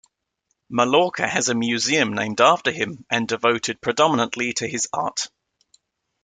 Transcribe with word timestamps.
Mallorca 0.67 1.27
has 1.27 1.47
a 1.49 1.53
museum 1.53 2.15
named 2.15 2.41
after 2.41 2.71
him 2.71 3.05
and 3.11 3.27
devoted 3.27 3.79
predominantly 3.81 4.51
to 4.53 4.67
his 4.67 4.89
art. 4.91 5.29